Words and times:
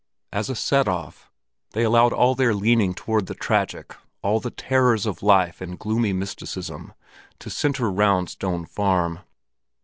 As 0.33 0.49
a 0.49 0.55
set 0.55 0.87
off 0.87 1.29
they 1.73 1.83
allowed 1.83 2.11
all 2.11 2.33
their 2.33 2.55
leaning 2.55 2.95
toward 2.95 3.27
the 3.27 3.35
tragic, 3.35 3.95
all 4.23 4.39
the 4.39 4.49
terrors 4.49 5.05
of 5.05 5.21
life 5.21 5.61
and 5.61 5.77
gloomy 5.77 6.11
mysticism, 6.11 6.95
to 7.37 7.51
center 7.51 7.91
round 7.91 8.31
Stone 8.31 8.65
Farm. 8.65 9.19